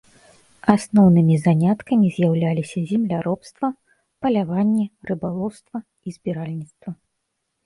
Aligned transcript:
Асноўнымі 0.75 1.35
заняткамі 1.45 2.07
з'яўляліся 2.15 2.77
земляробства, 2.93 3.67
паляванне, 4.27 4.85
рыбалоўства 5.11 5.77
і 5.85 6.17
збіральніцтва. 6.17 6.89